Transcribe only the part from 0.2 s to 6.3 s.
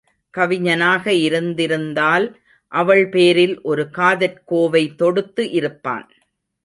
கவிஞனாக இருந்திருந்தால் அவள் பேரில் ஒரு காதற் கோவை தொடுத்து இருப்பான்.